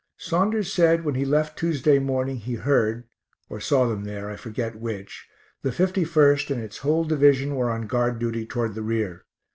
Saunders 0.17 0.73
said, 0.73 1.05
when 1.05 1.13
he 1.13 1.25
left 1.25 1.59
Tuesday 1.59 1.99
morning 1.99 2.37
he 2.37 2.55
heard 2.55 3.03
(or 3.49 3.59
saw 3.59 3.87
them 3.87 4.03
there, 4.03 4.31
I 4.31 4.35
forget 4.35 4.77
which) 4.79 5.27
the 5.61 5.69
51st 5.69 6.49
and 6.49 6.59
its 6.59 6.79
whole 6.79 7.03
division 7.05 7.53
were 7.53 7.69
on 7.69 7.83
guard 7.83 8.17
duty 8.17 8.47
toward 8.47 8.73
the 8.73 8.81
rear. 8.81 9.25